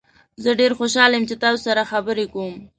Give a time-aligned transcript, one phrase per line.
[0.43, 2.53] زه ډیر خوشحال یم چې تاسو سره خبرې کوم.